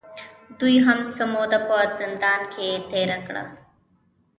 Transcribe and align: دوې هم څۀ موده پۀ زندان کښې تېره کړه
دوې 0.59 0.75
هم 0.85 0.99
څۀ 1.15 1.23
موده 1.31 1.59
پۀ 1.67 1.77
زندان 1.99 2.41
کښې 2.53 2.69
تېره 2.91 3.17
کړه 3.27 3.43